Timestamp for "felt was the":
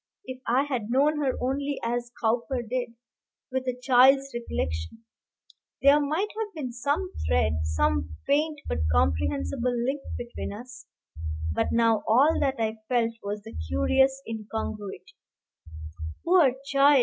12.89-13.53